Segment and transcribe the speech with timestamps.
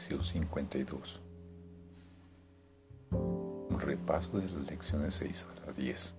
[0.00, 1.20] Lección 52.
[3.10, 6.14] Un repaso de las lecciones 6 a la 10.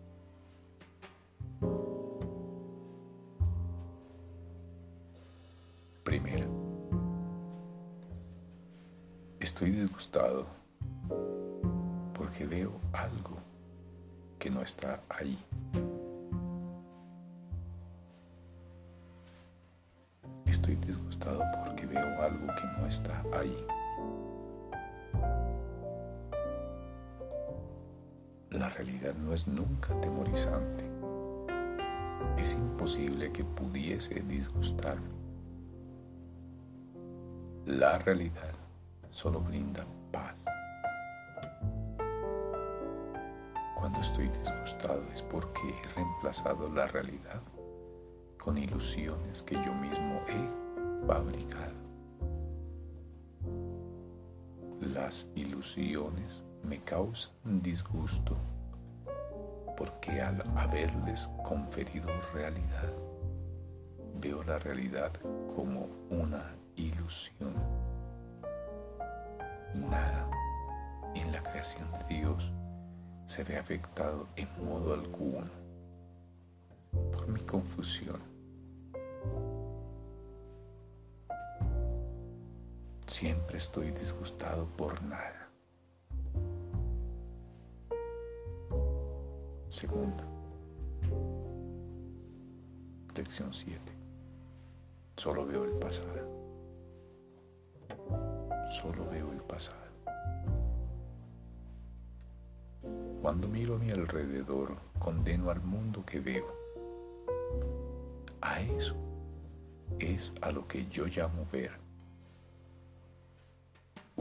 [6.03, 6.45] Primera.
[9.39, 10.45] Estoy disgustado
[12.13, 13.37] porque veo algo
[14.37, 15.43] que no está ahí.
[20.45, 23.65] Estoy disgustado porque veo algo que no está ahí.
[28.51, 30.85] La realidad no es nunca temorizante.
[32.37, 35.09] Es imposible que pudiese disgustarme.
[37.65, 38.53] La realidad
[39.09, 40.43] solo brinda paz.
[43.77, 47.41] Cuando estoy disgustado es porque he reemplazado la realidad
[48.37, 50.60] con ilusiones que yo mismo he
[51.07, 51.73] fabricado.
[54.79, 58.37] Las ilusiones me causan disgusto
[59.77, 62.93] porque al haberles conferido realidad,
[64.19, 65.11] veo la realidad
[65.55, 67.55] como una ilusión.
[69.73, 70.29] Nada
[71.15, 72.51] en la creación de Dios
[73.25, 75.49] se ve afectado en modo alguno
[77.11, 78.21] por mi confusión.
[83.21, 85.47] Siempre estoy disgustado por nada.
[89.69, 90.25] Segunda.
[93.15, 93.79] Lección 7.
[95.17, 96.27] Solo veo el pasado.
[98.71, 99.77] Solo veo el pasado.
[103.21, 106.47] Cuando miro a mi alrededor, condeno al mundo que veo.
[108.41, 108.95] A eso
[109.99, 111.90] es a lo que yo llamo ver.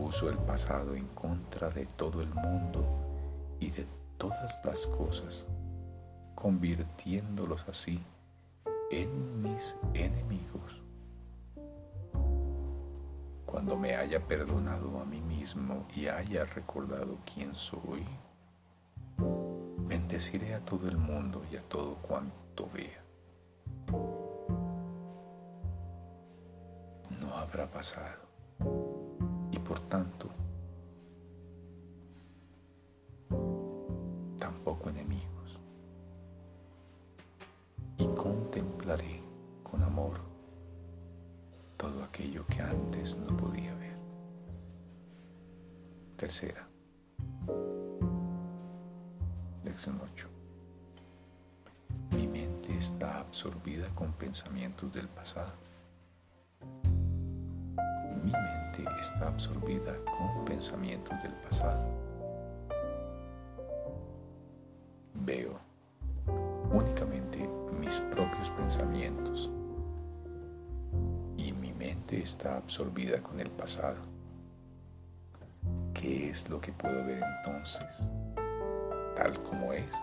[0.00, 2.82] Uso el pasado en contra de todo el mundo
[3.60, 5.44] y de todas las cosas,
[6.34, 8.02] convirtiéndolos así
[8.90, 10.82] en mis enemigos.
[13.44, 18.02] Cuando me haya perdonado a mí mismo y haya recordado quién soy,
[19.86, 23.04] bendeciré a todo el mundo y a todo cuanto vea.
[27.20, 28.29] No habrá pasado
[29.70, 30.28] por tanto
[34.36, 35.60] tampoco enemigos.
[37.96, 39.22] Y contemplaré
[39.62, 40.18] con amor
[41.76, 43.96] todo aquello que antes no podía ver.
[46.16, 46.66] Tercera.
[49.62, 50.28] Lección 8.
[52.16, 55.69] Mi mente está absorbida con pensamientos del pasado.
[59.00, 61.82] Está absorbida con pensamientos del pasado.
[65.14, 65.58] Veo
[66.72, 67.48] únicamente
[67.78, 69.50] mis propios pensamientos
[71.36, 73.98] y mi mente está absorbida con el pasado.
[75.94, 77.88] ¿Qué es lo que puedo ver entonces?
[79.16, 79.94] Tal como es.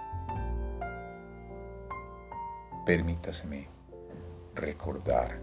[2.85, 3.67] Permítaseme
[4.55, 5.39] recordar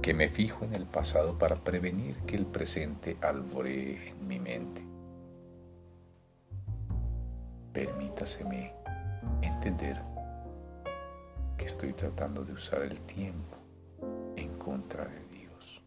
[0.00, 4.82] que me fijo en el pasado para prevenir que el presente alboree en mi mente.
[7.72, 8.74] Permítaseme
[9.42, 10.00] entender
[11.58, 13.56] que estoy tratando de usar el tiempo
[14.36, 15.82] en contra de Dios.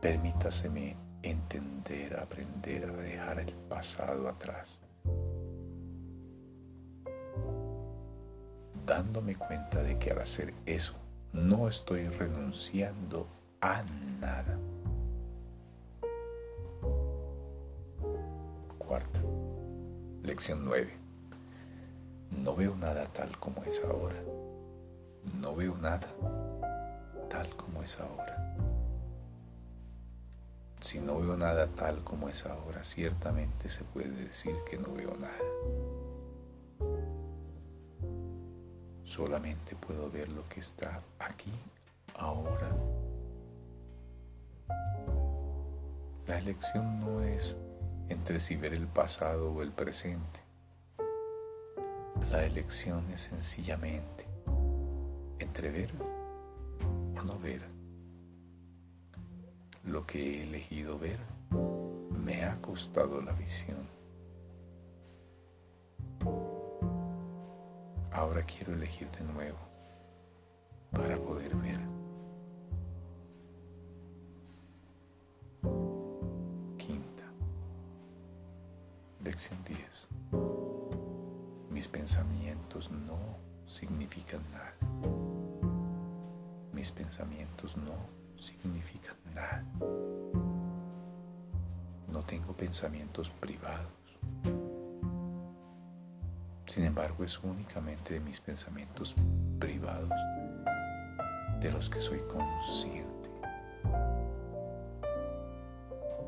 [0.00, 4.83] Permítaseme entender, aprender a dejar el pasado atrás.
[8.86, 10.94] Dándome cuenta de que al hacer eso
[11.32, 13.26] no estoy renunciando
[13.60, 13.82] a
[14.20, 14.58] nada.
[18.78, 19.20] Cuarta.
[20.22, 20.92] Lección 9.
[22.42, 24.22] No veo nada tal como es ahora.
[25.40, 26.12] No veo nada
[27.30, 28.54] tal como es ahora.
[30.80, 35.16] Si no veo nada tal como es ahora, ciertamente se puede decir que no veo
[35.16, 36.13] nada.
[39.14, 41.52] Solamente puedo ver lo que está aquí,
[42.16, 42.68] ahora.
[46.26, 47.56] La elección no es
[48.08, 50.40] entre si ver el pasado o el presente.
[52.28, 54.26] La elección es sencillamente
[55.38, 55.92] entre ver
[57.16, 57.62] o no ver.
[59.84, 61.20] Lo que he elegido ver
[62.10, 63.93] me ha costado la visión.
[68.14, 69.58] Ahora quiero elegir de nuevo
[70.92, 71.80] para poder ver.
[76.78, 77.24] Quinta.
[79.20, 80.08] Lección 10.
[81.70, 83.18] Mis pensamientos no
[83.66, 84.76] significan nada.
[86.72, 87.96] Mis pensamientos no
[88.40, 89.64] significan nada.
[92.06, 94.03] No tengo pensamientos privados.
[96.74, 99.14] Sin embargo, es únicamente de mis pensamientos
[99.60, 100.10] privados
[101.60, 103.30] de los que soy consciente.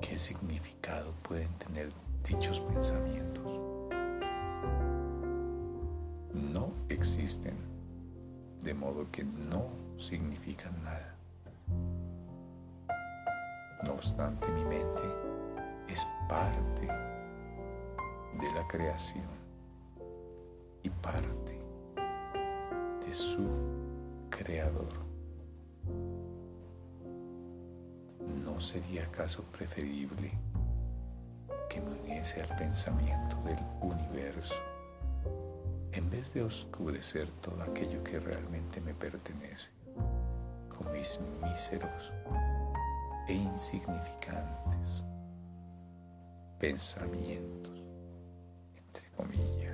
[0.01, 1.91] ¿Qué significado pueden tener
[2.23, 3.59] dichos pensamientos?
[6.33, 7.57] No existen,
[8.63, 9.67] de modo que no
[9.99, 11.17] significan nada.
[13.85, 15.03] No obstante, mi mente
[15.89, 19.46] es parte de la creación
[20.87, 21.59] y parte
[23.05, 23.45] de su
[24.31, 25.05] creador.
[28.45, 30.31] ¿No sería acaso preferible
[31.69, 34.55] que me uniese al pensamiento del universo
[35.91, 39.71] en vez de oscurecer todo aquello que realmente me pertenece
[40.69, 42.13] con mis míseros
[43.27, 45.05] e insignificantes
[46.61, 47.83] pensamientos,
[48.77, 49.66] entre comillas,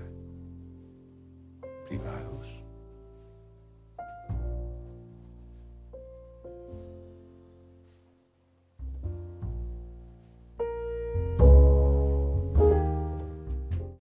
[1.92, 2.71] privados?